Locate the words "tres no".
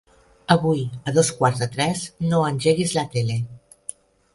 1.77-2.43